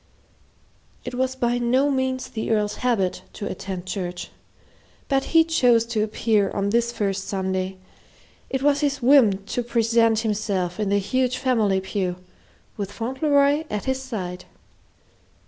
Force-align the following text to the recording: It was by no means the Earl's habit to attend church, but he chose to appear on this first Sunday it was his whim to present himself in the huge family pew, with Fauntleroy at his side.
It 1.05 1.13
was 1.13 1.35
by 1.35 1.59
no 1.59 1.91
means 1.91 2.27
the 2.29 2.49
Earl's 2.49 2.77
habit 2.77 3.21
to 3.33 3.45
attend 3.45 3.85
church, 3.85 4.31
but 5.07 5.25
he 5.25 5.43
chose 5.43 5.85
to 5.93 6.01
appear 6.01 6.49
on 6.49 6.71
this 6.71 6.91
first 6.91 7.27
Sunday 7.27 7.77
it 8.49 8.63
was 8.63 8.79
his 8.79 9.03
whim 9.03 9.45
to 9.45 9.61
present 9.61 10.21
himself 10.21 10.79
in 10.79 10.89
the 10.89 10.97
huge 10.97 11.37
family 11.37 11.79
pew, 11.79 12.15
with 12.77 12.91
Fauntleroy 12.91 13.63
at 13.69 13.85
his 13.85 14.01
side. 14.01 14.45